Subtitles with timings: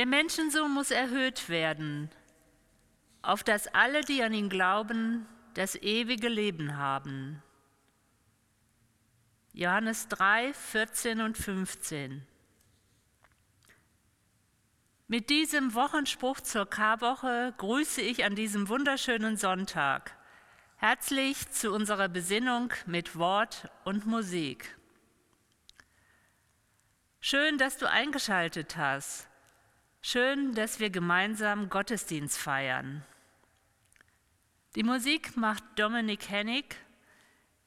[0.00, 2.10] Der Menschensohn muss erhöht werden,
[3.20, 7.42] auf dass alle, die an ihn glauben, das ewige Leben haben.
[9.52, 12.26] Johannes 3, 14 und 15.
[15.06, 20.16] Mit diesem Wochenspruch zur Karwoche grüße ich an diesem wunderschönen Sonntag
[20.76, 24.78] herzlich zu unserer Besinnung mit Wort und Musik.
[27.20, 29.29] Schön, dass du eingeschaltet hast.
[30.02, 33.04] Schön, dass wir gemeinsam Gottesdienst feiern.
[34.74, 36.76] Die Musik macht Dominik Hennig,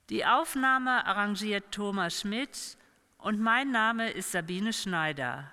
[0.10, 2.78] die Aufnahme arrangiert Thomas Schmidt
[3.20, 5.52] und mein Name ist Sabine Schneider.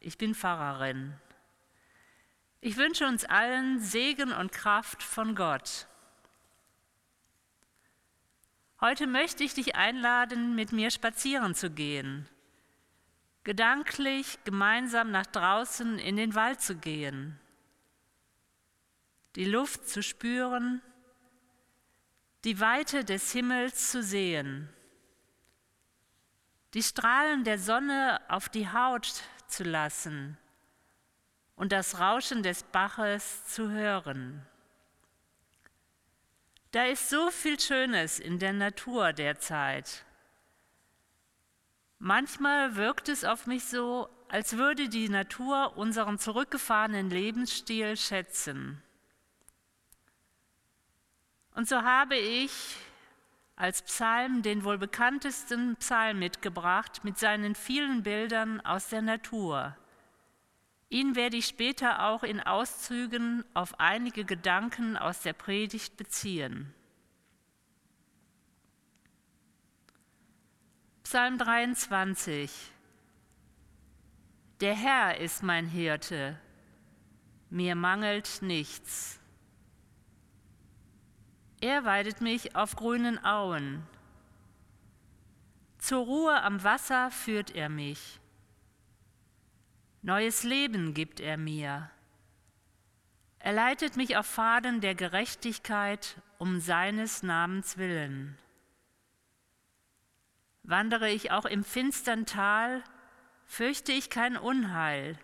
[0.00, 1.14] Ich bin Pfarrerin.
[2.60, 5.86] Ich wünsche uns allen Segen und Kraft von Gott.
[8.80, 12.28] Heute möchte ich dich einladen, mit mir spazieren zu gehen,
[13.46, 17.38] gedanklich gemeinsam nach draußen in den Wald zu gehen,
[19.36, 20.82] die Luft zu spüren,
[22.42, 24.68] die Weite des Himmels zu sehen,
[26.74, 30.36] die Strahlen der Sonne auf die Haut zu lassen
[31.54, 34.44] und das Rauschen des Baches zu hören.
[36.72, 40.05] Da ist so viel Schönes in der Natur derzeit.
[41.98, 48.82] Manchmal wirkt es auf mich so, als würde die Natur unseren zurückgefahrenen Lebensstil schätzen.
[51.54, 52.76] Und so habe ich
[53.56, 59.74] als Psalm den wohl bekanntesten Psalm mitgebracht mit seinen vielen Bildern aus der Natur.
[60.90, 66.74] Ihn werde ich später auch in Auszügen auf einige Gedanken aus der Predigt beziehen.
[71.08, 72.50] Psalm 23
[74.60, 76.36] Der Herr ist mein Hirte,
[77.48, 79.20] mir mangelt nichts.
[81.60, 83.86] Er weidet mich auf grünen Auen.
[85.78, 88.18] Zur Ruhe am Wasser führt er mich.
[90.02, 91.88] Neues Leben gibt er mir.
[93.38, 98.36] Er leitet mich auf Pfaden der Gerechtigkeit um seines Namens willen.
[100.68, 102.82] Wandere ich auch im finstern Tal,
[103.44, 105.16] fürchte ich kein Unheil,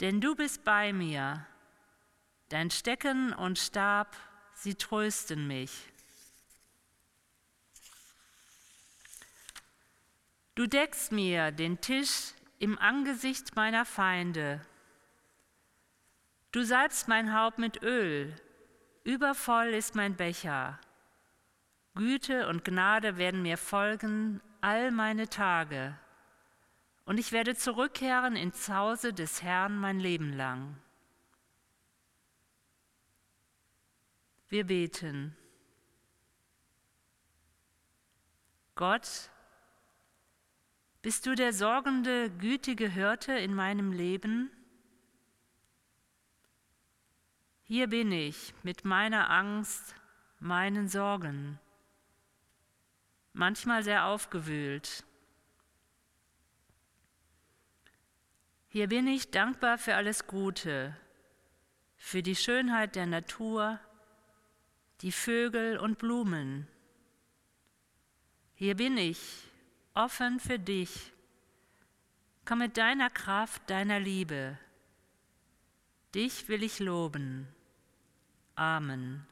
[0.00, 1.46] denn du bist bei mir.
[2.48, 4.16] Dein Stecken und Stab,
[4.54, 5.70] sie trösten mich.
[10.54, 14.62] Du deckst mir den Tisch im Angesicht meiner Feinde.
[16.50, 18.34] Du salbst mein Haupt mit Öl,
[19.04, 20.80] übervoll ist mein Becher.
[21.94, 25.98] Güte und Gnade werden mir folgen all meine Tage,
[27.04, 30.76] und ich werde zurückkehren ins Hause des Herrn mein Leben lang.
[34.48, 35.36] Wir beten.
[38.74, 39.30] Gott,
[41.02, 44.50] bist du der sorgende, gütige Hirte in meinem Leben?
[47.64, 49.94] Hier bin ich mit meiner Angst,
[50.40, 51.58] meinen Sorgen,
[53.32, 55.04] manchmal sehr aufgewühlt.
[58.68, 60.96] Hier bin ich dankbar für alles Gute,
[61.96, 63.80] für die Schönheit der Natur,
[65.00, 66.68] die Vögel und Blumen.
[68.54, 69.18] Hier bin ich
[69.94, 71.12] offen für dich.
[72.44, 74.58] Komm mit deiner Kraft, deiner Liebe.
[76.14, 77.48] Dich will ich loben.
[78.54, 79.26] Amen.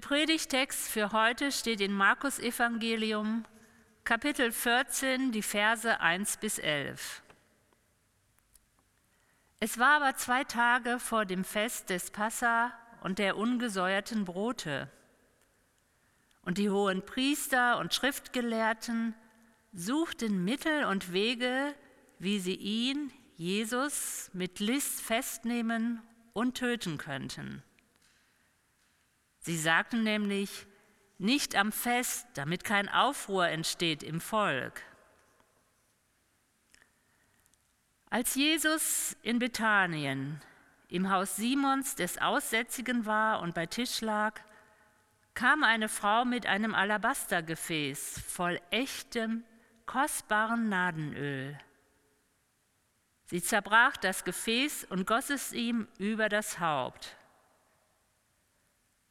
[0.00, 3.44] Predigtext für heute steht in Markus Evangelium,
[4.04, 7.22] Kapitel 14, die Verse 1 bis 11.
[9.58, 12.72] Es war aber zwei Tage vor dem Fest des Passa
[13.02, 14.90] und der ungesäuerten Brote.
[16.42, 19.14] Und die hohen Priester und Schriftgelehrten
[19.72, 21.74] suchten Mittel und Wege,
[22.18, 26.02] wie sie ihn, Jesus, mit List festnehmen
[26.32, 27.62] und töten könnten.
[29.46, 30.66] Sie sagten nämlich,
[31.18, 34.82] nicht am Fest, damit kein Aufruhr entsteht im Volk.
[38.10, 40.40] Als Jesus in Bethanien
[40.88, 44.40] im Haus Simons des Aussätzigen war und bei Tisch lag,
[45.34, 49.44] kam eine Frau mit einem Alabastergefäß voll echtem,
[49.86, 51.56] kostbaren Nadenöl.
[53.26, 57.16] Sie zerbrach das Gefäß und goss es ihm über das Haupt.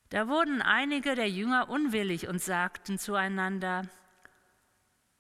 [0.10, 3.90] Da wurden einige der Jünger unwillig und sagten zueinander,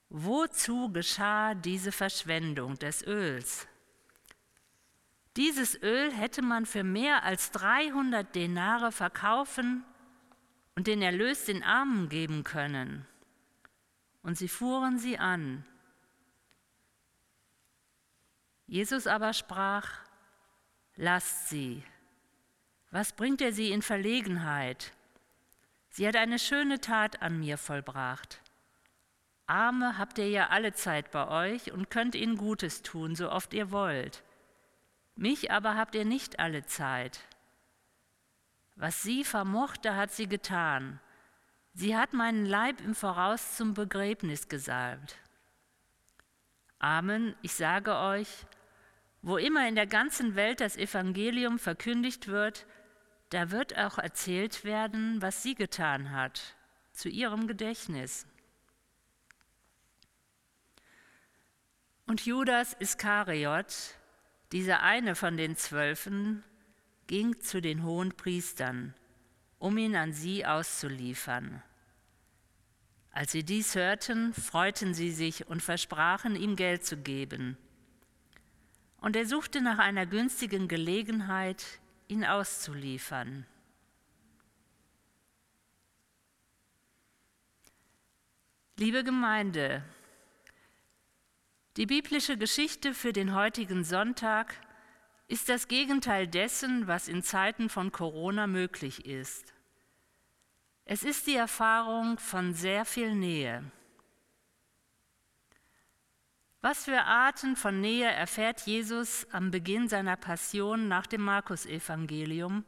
[0.09, 3.67] Wozu geschah diese Verschwendung des Öls?
[5.35, 9.83] Dieses Öl hätte man für mehr als 300 Denare verkaufen
[10.75, 13.05] und den Erlös den Armen geben können.
[14.21, 15.65] Und sie fuhren sie an.
[18.67, 19.99] Jesus aber sprach,
[20.95, 21.83] lasst sie.
[22.91, 24.93] Was bringt er sie in Verlegenheit?
[25.89, 28.41] Sie hat eine schöne Tat an mir vollbracht.
[29.47, 33.53] Arme habt ihr ja alle Zeit bei euch und könnt ihnen Gutes tun, so oft
[33.53, 34.23] ihr wollt.
[35.15, 37.21] Mich aber habt ihr nicht alle Zeit.
[38.75, 40.99] Was sie vermochte, hat sie getan.
[41.73, 45.17] Sie hat meinen Leib im Voraus zum Begräbnis gesalbt.
[46.79, 48.45] Amen, ich sage euch,
[49.25, 52.67] wo immer in der ganzen Welt das Evangelium verkündigt wird,
[53.31, 56.55] da wird auch erzählt werden, was sie getan hat,
[56.91, 58.27] zu ihrem Gedächtnis.
[62.05, 63.97] Und Judas Iskariot,
[64.51, 66.43] dieser eine von den Zwölfen,
[67.07, 68.93] ging zu den hohen Priestern,
[69.57, 71.63] um ihn an sie auszuliefern.
[73.09, 77.57] Als sie dies hörten, freuten sie sich und versprachen ihm Geld zu geben.
[78.97, 81.63] Und er suchte nach einer günstigen Gelegenheit,
[82.07, 83.45] ihn auszuliefern.
[88.77, 89.83] Liebe Gemeinde,
[91.77, 94.55] die biblische Geschichte für den heutigen Sonntag
[95.27, 99.53] ist das Gegenteil dessen, was in Zeiten von Corona möglich ist.
[100.85, 103.63] Es ist die Erfahrung von sehr viel Nähe.
[106.67, 112.65] Was für Arten von Nähe erfährt Jesus am Beginn seiner Passion nach dem Markus-Evangelium?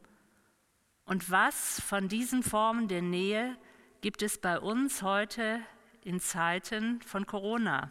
[1.04, 3.58] Und was von diesen Formen der Nähe
[4.00, 5.58] gibt es bei uns heute
[6.02, 7.90] in Zeiten von Corona?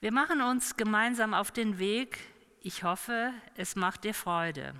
[0.00, 2.18] Wir machen uns gemeinsam auf den Weg.
[2.58, 4.74] Ich hoffe, es macht dir Freude.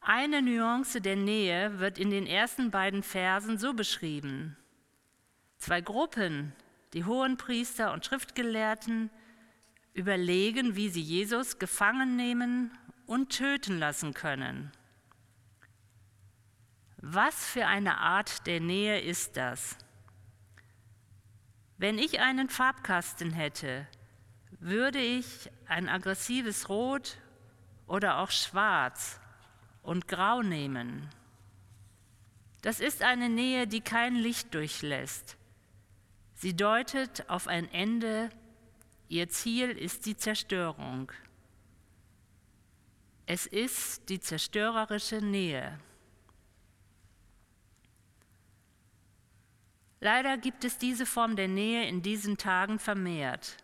[0.00, 4.56] Eine Nuance der Nähe wird in den ersten beiden Versen so beschrieben.
[5.62, 6.52] Zwei Gruppen,
[6.92, 9.10] die Hohenpriester und Schriftgelehrten,
[9.94, 12.76] überlegen, wie sie Jesus gefangen nehmen
[13.06, 14.72] und töten lassen können.
[16.96, 19.78] Was für eine Art der Nähe ist das?
[21.78, 23.86] Wenn ich einen Farbkasten hätte,
[24.58, 27.18] würde ich ein aggressives Rot
[27.86, 29.20] oder auch Schwarz
[29.84, 31.08] und Grau nehmen.
[32.62, 35.36] Das ist eine Nähe, die kein Licht durchlässt
[36.42, 38.28] Sie deutet auf ein Ende,
[39.08, 41.12] ihr Ziel ist die Zerstörung.
[43.26, 45.78] Es ist die zerstörerische Nähe.
[50.00, 53.58] Leider gibt es diese Form der Nähe in diesen Tagen vermehrt.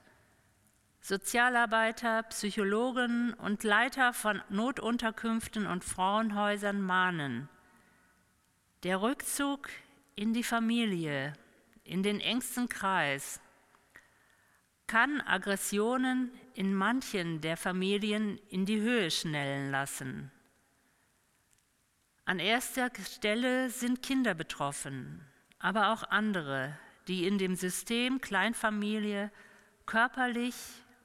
[1.01, 7.49] Sozialarbeiter, Psychologen und Leiter von Notunterkünften und Frauenhäusern mahnen.
[8.85, 9.69] Der Rückzug
[10.15, 11.33] in die Familie
[11.89, 13.41] in den engsten Kreis,
[14.87, 20.31] kann Aggressionen in manchen der Familien in die Höhe schnellen lassen.
[22.25, 25.25] An erster Stelle sind Kinder betroffen,
[25.59, 29.31] aber auch andere, die in dem System Kleinfamilie
[29.87, 30.55] körperlich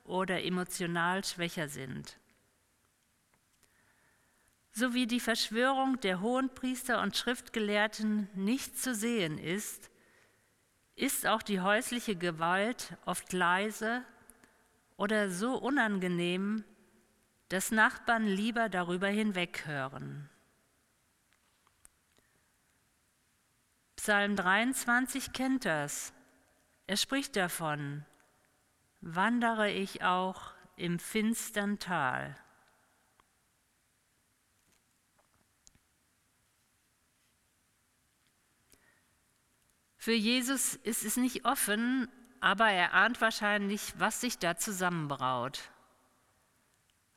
[0.03, 2.17] oder emotional schwächer sind.
[4.73, 9.91] So wie die Verschwörung der Hohenpriester und Schriftgelehrten nicht zu sehen ist,
[10.95, 14.03] ist auch die häusliche Gewalt oft leise
[14.97, 16.63] oder so unangenehm,
[17.49, 20.29] dass Nachbarn lieber darüber hinweghören.
[23.95, 26.13] Psalm 23 kennt das.
[26.87, 28.05] Er spricht davon,
[29.01, 32.35] wandere ich auch im finstern Tal.
[40.03, 42.09] Für Jesus ist es nicht offen,
[42.41, 45.71] aber er ahnt wahrscheinlich, was sich da zusammenbraut.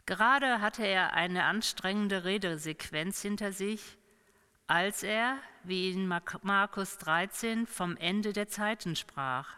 [0.06, 3.98] Gerade hatte er eine anstrengende Redesequenz hinter sich,
[4.68, 6.06] als er, wie in
[6.42, 9.56] Markus 13, vom Ende der Zeiten sprach.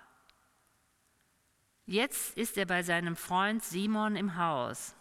[1.85, 4.94] Jetzt ist er bei seinem Freund Simon im Haus.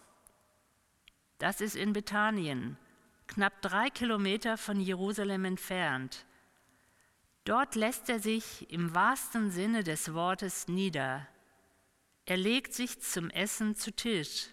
[1.38, 2.77] Das ist in Bethanien,
[3.27, 6.25] knapp drei Kilometer von Jerusalem entfernt.
[7.48, 11.25] Dort lässt er sich im wahrsten Sinne des Wortes nieder.
[12.25, 14.50] Er legt sich zum Essen zu Tisch.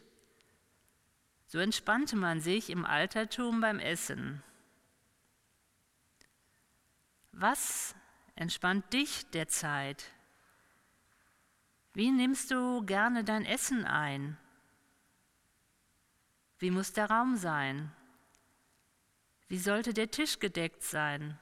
[1.49, 4.45] So entspannte man sich im Altertum beim Essen.
[7.33, 7.97] Was
[8.37, 10.05] entspannt dich derzeit?
[11.95, 14.39] Wie nimmst du gerne dein Essen ein?
[16.61, 17.91] Wie muss der Raum sein?
[19.49, 21.41] Wie sollte der Tisch gedeckt sein?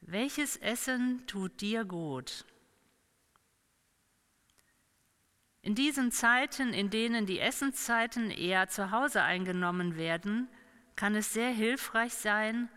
[0.00, 2.44] Welches Essen tut dir gut?
[5.60, 10.48] In diesen Zeiten, in denen die Essenszeiten eher zu Hause eingenommen werden,
[10.96, 12.68] kann es sehr hilfreich sein,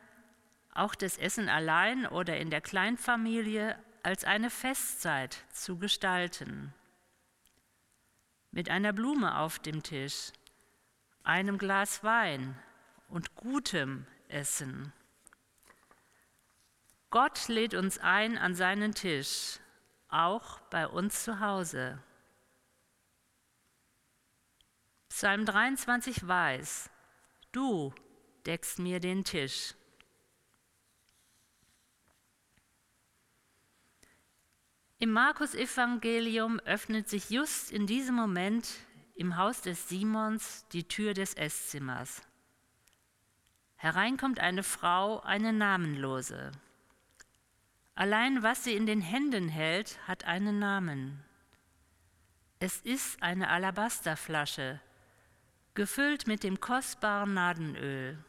[0.74, 6.74] auch das Essen allein oder in der Kleinfamilie als eine Festzeit zu gestalten.
[8.52, 10.32] Mit einer Blume auf dem Tisch,
[11.24, 12.58] einem Glas Wein
[13.08, 14.92] und gutem Essen.
[17.12, 19.60] Gott lädt uns ein an seinen Tisch,
[20.08, 22.02] auch bei uns zu Hause.
[25.10, 26.90] Psalm 23 weiß,
[27.52, 27.94] du
[28.46, 29.76] deckst mir den Tisch.
[34.98, 38.70] Im Markus-Evangelium öffnet sich just in diesem Moment
[39.16, 42.22] im Haus des Simons die Tür des Esszimmers.
[43.76, 46.54] Herein kommt eine Frau, eine namenlose.
[47.96, 51.24] Allein was sie in den Händen hält, hat einen Namen.
[52.60, 54.80] Es ist eine Alabasterflasche,
[55.74, 58.24] gefüllt mit dem kostbaren Nadenöl.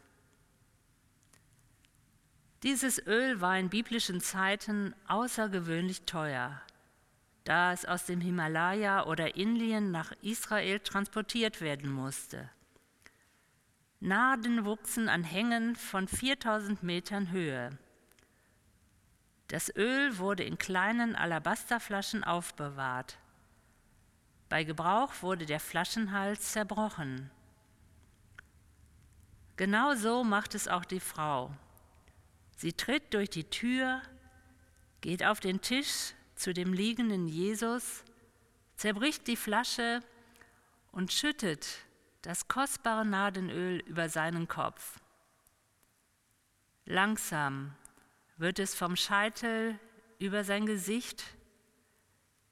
[2.62, 6.61] Dieses Öl war in biblischen Zeiten außergewöhnlich teuer,
[7.45, 12.49] da es aus dem Himalaya oder Indien nach Israel transportiert werden musste.
[13.99, 17.78] Narden wuchsen an Hängen von 4000 Metern Höhe.
[19.52, 23.18] Das Öl wurde in kleinen Alabasterflaschen aufbewahrt.
[24.49, 27.30] Bei Gebrauch wurde der Flaschenhals zerbrochen.
[29.59, 31.54] Genau so macht es auch die Frau.
[32.56, 34.00] Sie tritt durch die Tür,
[35.02, 38.04] geht auf den Tisch zu dem liegenden Jesus,
[38.76, 40.00] zerbricht die Flasche
[40.92, 41.68] und schüttet
[42.23, 44.99] das kostbare Nadenöl über seinen Kopf.
[46.87, 47.75] Langsam
[48.36, 49.78] wird es vom Scheitel
[50.18, 51.24] über sein Gesicht,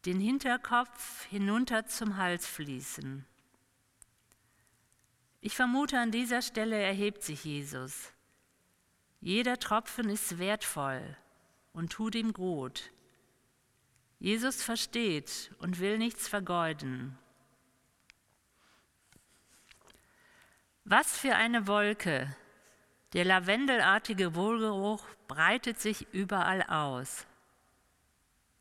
[0.06, 3.24] den Hinterkopf hinunter zum Hals fließen.
[5.40, 8.12] Ich vermute, an dieser Stelle erhebt sich Jesus.
[9.20, 11.16] Jeder Tropfen ist wertvoll
[11.72, 12.90] und tut ihm gut.
[14.18, 17.18] Jesus versteht und will nichts vergeuden.
[20.84, 22.34] Was für eine Wolke,
[23.12, 27.26] der lavendelartige Wohlgeruch breitet sich überall aus.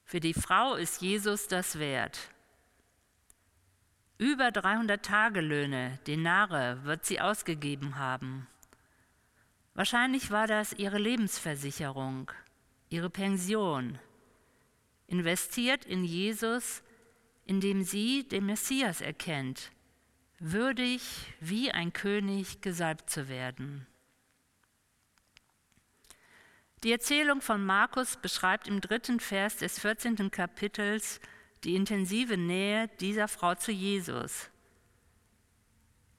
[0.04, 2.32] Für die Frau ist Jesus das wert.
[4.18, 8.48] Über 300 Tagelöhne, Denare, wird sie ausgegeben haben.
[9.76, 12.32] Wahrscheinlich war das ihre Lebensversicherung,
[12.90, 13.98] ihre Pension,
[15.08, 16.84] investiert in Jesus,
[17.46, 19.72] indem sie den Messias erkennt,
[20.40, 21.02] würdig
[21.40, 23.88] wie ein König gesalbt zu werden.
[26.84, 30.32] Die Erzählung von Markus beschreibt im dritten Vers des 14.
[30.32, 31.20] Kapitels
[31.66, 34.50] die intensive Nähe dieser Frau zu Jesus.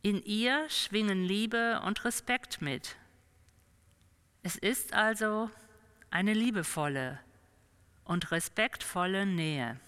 [0.02, 2.96] In ihr schwingen Liebe und Respekt mit.
[4.42, 5.50] Es ist also
[6.10, 7.20] eine liebevolle
[8.04, 9.80] und respektvolle Nähe.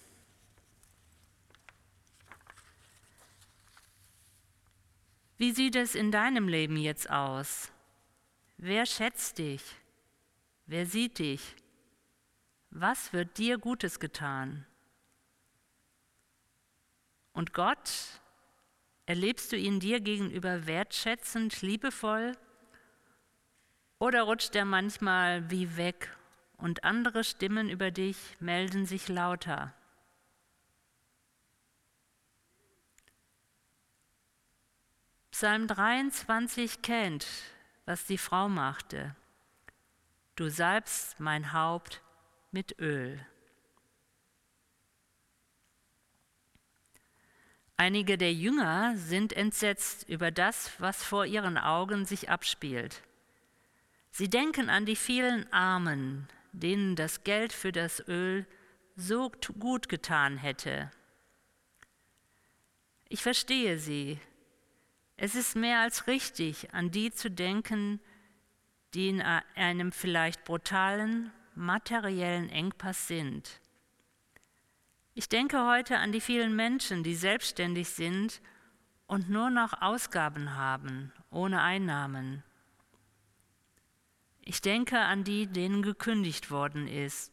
[5.36, 7.70] Wie sieht es in deinem Leben jetzt aus?
[8.56, 9.62] Wer schätzt dich?
[10.66, 11.56] Wer sieht dich?
[12.70, 14.66] Was wird dir Gutes getan?
[17.32, 18.20] Und Gott,
[19.06, 22.36] Erlebst du ihn dir gegenüber wertschätzend, liebevoll?
[23.98, 26.16] Oder rutscht er manchmal wie weg
[26.56, 29.74] und andere Stimmen über dich melden sich lauter?
[35.32, 37.26] Psalm 23 kennt,
[37.84, 39.16] was die Frau machte.
[40.34, 42.00] Du salbst mein Haupt
[42.52, 43.24] mit Öl.
[47.76, 53.02] Einige der Jünger sind entsetzt über das, was vor ihren Augen sich abspielt.
[54.10, 58.46] Sie denken an die vielen Armen, denen das Geld für das Öl
[58.94, 60.90] so gut getan hätte.
[63.08, 64.18] Ich verstehe sie,
[65.16, 68.00] es ist mehr als richtig, an die zu denken,
[68.94, 73.60] die in einem vielleicht brutalen, materiellen Engpass sind.
[75.14, 78.40] Ich denke heute an die vielen Menschen, die selbstständig sind
[79.06, 82.42] und nur noch Ausgaben haben, ohne Einnahmen.
[84.40, 87.32] Ich denke an die, denen gekündigt worden ist,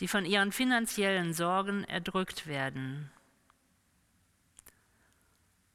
[0.00, 3.10] die von ihren finanziellen Sorgen erdrückt werden.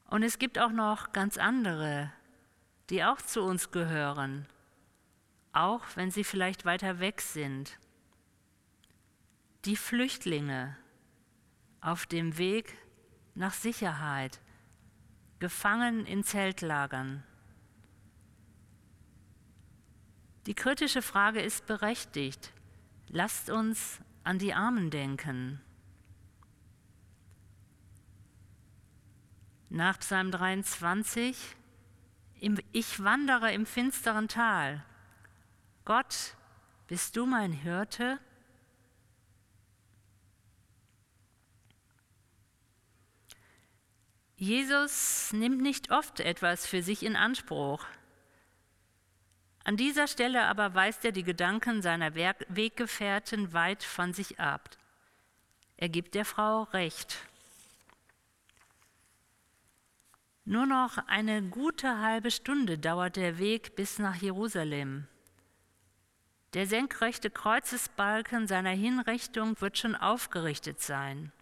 [0.08, 2.12] Und es gibt auch noch ganz andere,
[2.90, 4.46] die auch zu uns gehören,
[5.54, 7.78] auch wenn sie vielleicht weiter weg sind.
[9.64, 10.76] Die Flüchtlinge
[11.80, 12.76] auf dem Weg
[13.34, 14.40] nach Sicherheit,
[15.38, 17.22] gefangen in Zeltlagern.
[20.46, 22.52] Die kritische Frage ist berechtigt.
[23.08, 25.60] Lasst uns an die Armen denken.
[29.70, 31.36] Nach Psalm 23,
[32.72, 34.84] ich wandere im finsteren Tal.
[35.84, 36.34] Gott,
[36.86, 38.18] bist du mein Hirte?
[44.36, 47.84] Jesus nimmt nicht oft etwas für sich in Anspruch.
[49.62, 54.70] An dieser Stelle aber weist er die Gedanken seiner Weggefährten weit von sich ab.
[55.76, 57.18] Er gibt der Frau Recht.
[60.46, 65.08] Nur noch eine gute halbe Stunde dauert der Weg bis nach Jerusalem.
[66.54, 71.32] Der senkrechte Kreuzesbalken seiner Hinrichtung wird schon aufgerichtet sein.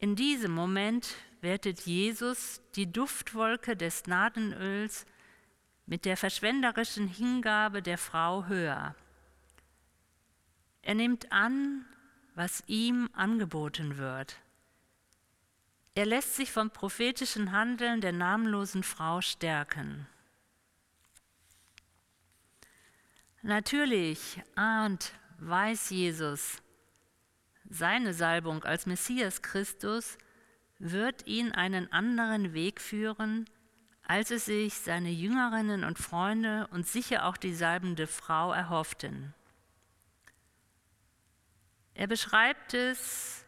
[0.00, 5.06] In diesem Moment wertet Jesus die Duftwolke des Nadenöls
[5.86, 8.96] mit der verschwenderischen Hingabe der Frau höher.
[10.82, 11.84] Er nimmt an,
[12.34, 14.36] was ihm angeboten wird.
[15.94, 20.08] Er lässt sich vom prophetischen Handeln der namenlosen Frau stärken.
[23.46, 26.62] Natürlich ahnt, weiß Jesus,
[27.68, 30.16] seine Salbung als Messias Christus
[30.78, 33.44] wird ihn einen anderen Weg führen,
[34.02, 39.34] als es sich seine Jüngerinnen und Freunde und sicher auch die salbende Frau erhofften.
[41.92, 43.44] Er beschreibt es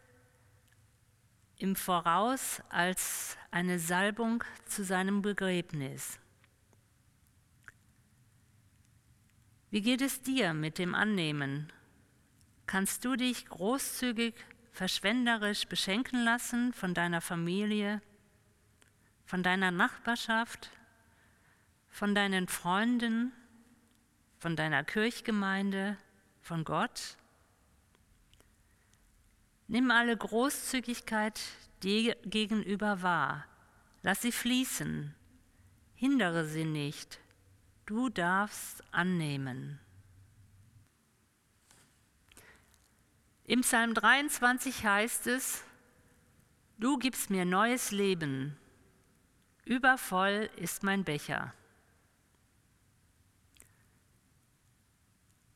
[1.57, 6.19] im Voraus als eine Salbung zu seinem Begräbnis.
[9.77, 11.71] Wie geht es dir mit dem Annehmen?
[12.65, 14.35] Kannst du dich großzügig,
[14.73, 18.01] verschwenderisch beschenken lassen von deiner Familie,
[19.27, 20.71] von deiner Nachbarschaft,
[21.91, 23.33] von deinen Freunden,
[24.39, 25.99] von deiner Kirchgemeinde,
[26.41, 27.19] von Gott?
[29.69, 31.39] Nimm alle Großzügigkeit
[31.83, 33.45] dir gegenüber wahr.
[34.01, 35.15] Lass sie fließen.
[35.97, 37.21] Hindere sie nicht.
[37.87, 39.79] Du darfst annehmen.
[43.45, 45.63] Im Psalm 23 heißt es,
[46.79, 48.57] Du gibst mir neues Leben,
[49.65, 51.55] übervoll ist mein Becher.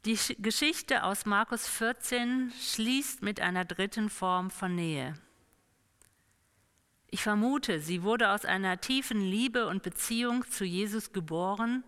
[0.04, 5.14] Die Geschichte aus Markus 14 schließt mit einer dritten Form von Nähe.
[7.08, 11.82] Ich vermute, sie wurde aus einer tiefen Liebe und Beziehung zu Jesus geboren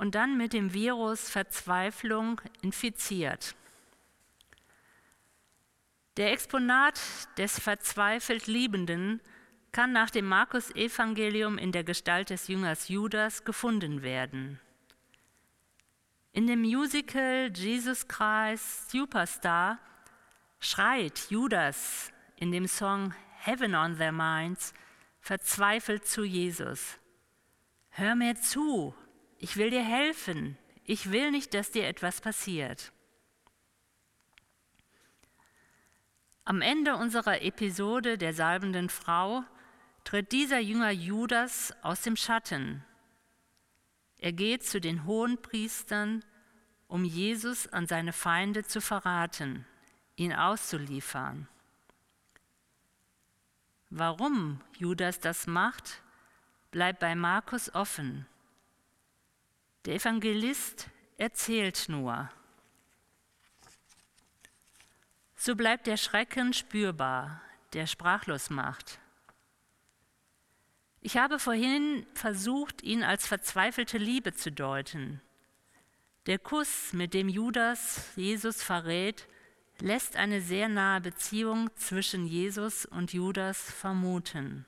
[0.00, 3.54] und dann mit dem Virus Verzweiflung infiziert.
[6.16, 6.98] Der Exponat
[7.36, 9.20] des verzweifelt Liebenden
[9.72, 14.58] kann nach dem Markus-Evangelium in der Gestalt des Jüngers Judas gefunden werden.
[16.32, 19.78] In dem Musical Jesus Christ Superstar
[20.60, 24.72] schreit Judas in dem Song Heaven on Their Minds
[25.20, 26.98] verzweifelt zu Jesus.
[27.90, 28.94] Hör mir zu,
[29.40, 32.92] ich will dir helfen, ich will nicht, dass dir etwas passiert.
[36.44, 39.42] Am Ende unserer Episode der salbenden Frau
[40.04, 42.84] tritt dieser Jünger Judas aus dem Schatten.
[44.18, 46.22] Er geht zu den hohen Priestern,
[46.86, 49.64] um Jesus an seine Feinde zu verraten,
[50.16, 51.48] ihn auszuliefern.
[53.88, 56.02] Warum Judas das macht,
[56.70, 58.26] bleibt bei Markus offen.
[59.86, 62.30] Der Evangelist erzählt nur.
[65.36, 67.40] So bleibt der Schrecken spürbar,
[67.72, 69.00] der sprachlos macht.
[71.00, 75.22] Ich habe vorhin versucht, ihn als verzweifelte Liebe zu deuten.
[76.26, 79.26] Der Kuss, mit dem Judas Jesus verrät,
[79.78, 84.66] lässt eine sehr nahe Beziehung zwischen Jesus und Judas vermuten.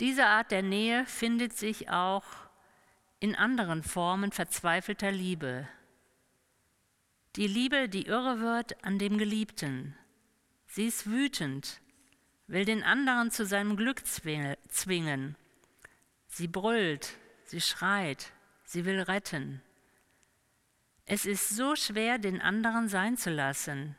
[0.00, 2.24] Diese Art der Nähe findet sich auch
[3.18, 5.68] in anderen Formen verzweifelter Liebe.
[7.36, 9.96] Die Liebe, die irre wird an dem Geliebten.
[10.66, 11.80] Sie ist wütend,
[12.46, 15.36] will den anderen zu seinem Glück zwingen.
[16.28, 18.32] Sie brüllt, sie schreit,
[18.64, 19.62] sie will retten.
[21.06, 23.96] Es ist so schwer, den anderen sein zu lassen,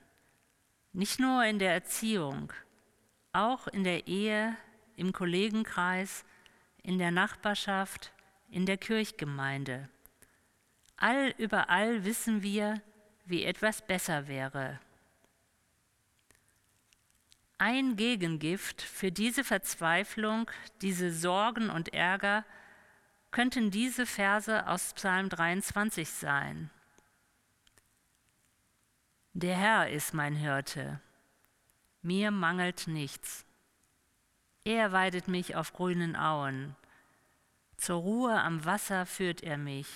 [0.93, 2.51] nicht nur in der Erziehung,
[3.33, 4.55] auch in der Ehe,
[4.97, 6.25] im Kollegenkreis,
[6.83, 8.12] in der Nachbarschaft,
[8.49, 9.88] in der Kirchgemeinde.
[10.97, 12.81] All überall wissen wir,
[13.25, 14.79] wie etwas besser wäre.
[17.60, 20.49] Ein Gegengift für diese Verzweiflung,
[20.81, 22.45] diese Sorgen und Ärger
[23.31, 26.69] könnten diese Verse aus Psalm 23 sein.
[29.33, 30.99] Der Herr ist mein Hirte,
[32.01, 33.46] mir mangelt nichts.
[34.67, 36.75] Er weidet mich auf grünen Auen,
[37.77, 39.88] zur Ruhe am Wasser führt er mich,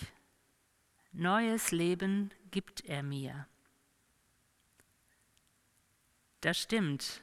[1.12, 3.48] neues Leben gibt er mir.
[6.40, 7.22] Das stimmt,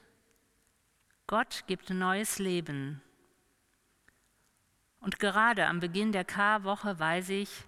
[1.27, 3.01] Gott gibt neues Leben.
[5.01, 7.65] Und gerade am Beginn der Karwoche weiß ich,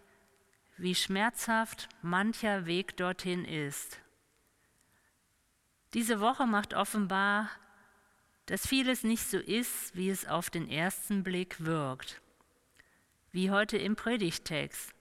[0.76, 3.98] wie schmerzhaft mancher Weg dorthin ist.
[5.94, 7.48] Diese Woche macht offenbar,
[8.50, 12.20] dass vieles nicht so ist, wie es auf den ersten Blick wirkt.
[13.30, 14.92] Wie heute im Predigtext.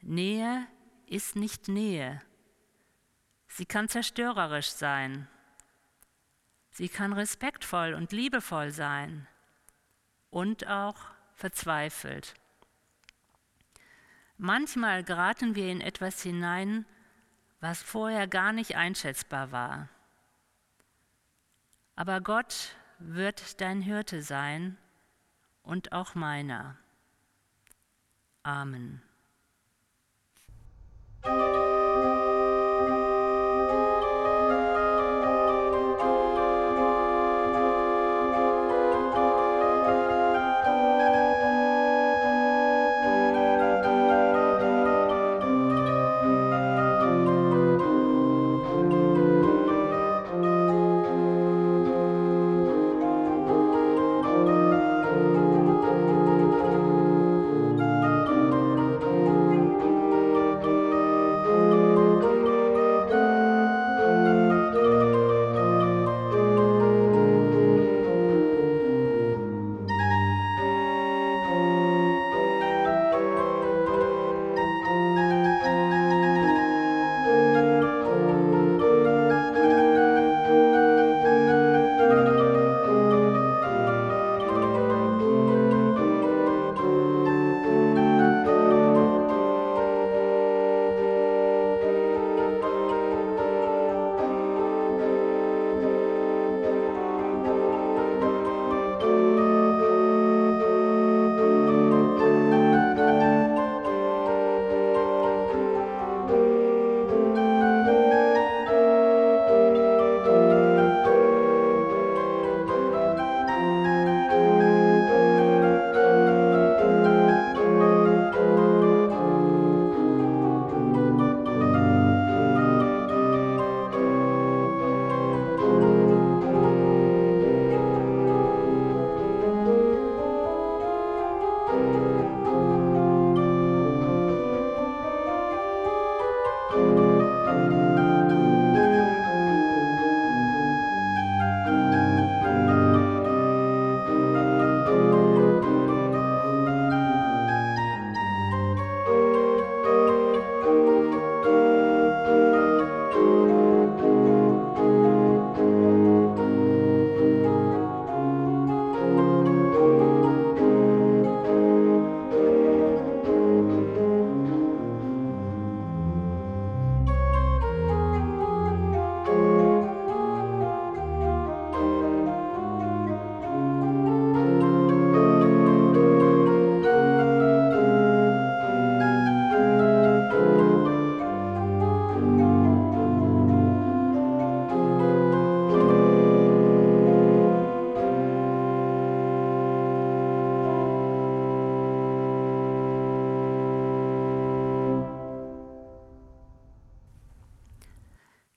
[0.00, 0.66] Nähe
[1.04, 2.22] ist nicht Nähe.
[3.46, 5.28] Sie kann zerstörerisch sein.
[6.70, 9.26] Sie kann respektvoll und liebevoll sein
[10.30, 10.96] und auch
[11.34, 12.32] verzweifelt.
[14.38, 16.86] Manchmal geraten wir in etwas hinein,
[17.60, 19.90] was vorher gar nicht einschätzbar war.
[21.96, 22.74] Aber Gott
[23.06, 24.76] wird dein Hirte sein
[25.62, 26.76] und auch meiner.
[28.42, 29.02] Amen.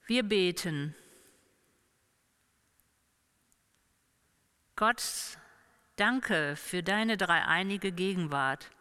[0.08, 0.96] Wir beten.
[4.78, 5.38] Gott,
[5.98, 8.72] danke für deine dreieinige Gegenwart.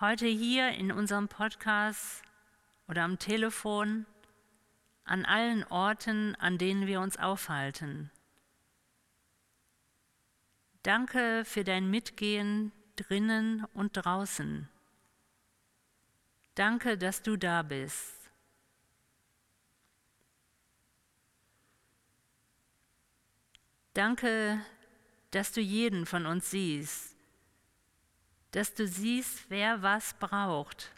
[0.00, 2.22] Heute hier in unserem Podcast
[2.88, 4.06] oder am Telefon,
[5.04, 8.10] an allen Orten, an denen wir uns aufhalten.
[10.82, 14.70] Danke für dein Mitgehen drinnen und draußen.
[16.54, 18.13] Danke, dass du da bist.
[23.94, 24.60] Danke,
[25.30, 27.16] dass du jeden von uns siehst,
[28.50, 30.92] dass du siehst, wer was braucht.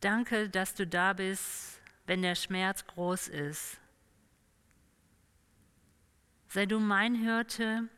[0.00, 3.78] Danke, dass du da bist, wenn der Schmerz groß ist.
[6.48, 7.88] Sei du mein Hirte,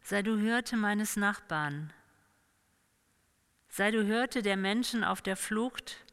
[0.00, 1.92] sei du Hirte meines Nachbarn,
[3.68, 6.04] sei du Hirte der Menschen auf der Flucht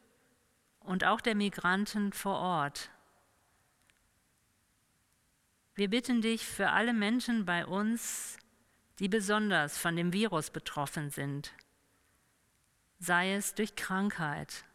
[0.80, 2.90] und auch der Migranten vor Ort.
[5.78, 8.40] Wir bitten dich für alle Menschen bei uns,
[8.98, 11.54] die besonders von dem Virus betroffen sind,
[12.98, 14.66] sei es durch Krankheit,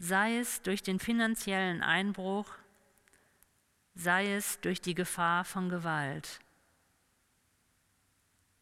[0.00, 2.56] sei es durch den finanziellen Einbruch,
[3.94, 6.40] sei es durch die Gefahr von Gewalt.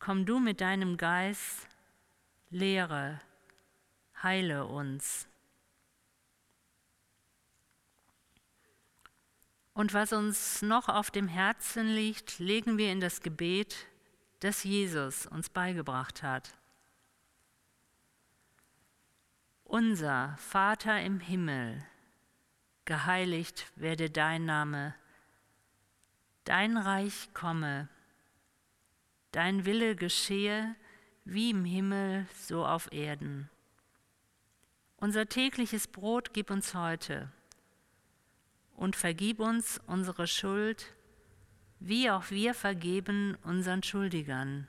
[0.01, 1.67] Komm du mit deinem Geist,
[2.51, 3.23] lehre,
[4.23, 5.27] heile uns.
[9.75, 13.87] Und was uns noch auf dem Herzen liegt, legen wir in das Gebet,
[14.41, 16.55] das Jesus uns beigebracht hat.
[19.65, 21.83] Unser Vater im Himmel,
[22.85, 24.95] geheiligt werde dein Name,
[26.45, 27.89] dein Reich komme,
[29.31, 30.75] dein Wille geschehe
[31.25, 33.49] wie im Himmel so auf Erden.
[34.99, 37.33] Unser tägliches Brot gib uns heute
[38.83, 40.93] und vergib uns unsere Schuld,
[41.79, 44.69] wie auch wir vergeben unseren Schuldigern.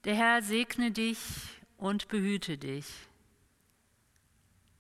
[0.03, 1.17] Der Herr segne dich
[1.77, 2.85] und behüte dich.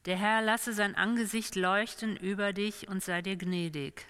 [0.05, 4.05] Der Herr lasse sein Angesicht leuchten über dich und sei dir gnädig.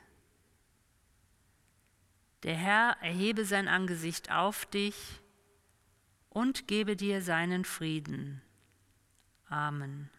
[2.43, 5.21] Der Herr erhebe sein Angesicht auf dich
[6.29, 8.41] und gebe dir seinen Frieden.
[9.47, 10.10] Amen.